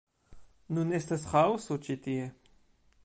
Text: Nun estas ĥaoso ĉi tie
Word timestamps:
Nun 0.77 0.95
estas 0.99 1.27
ĥaoso 1.33 1.77
ĉi 1.85 1.99
tie 2.07 2.25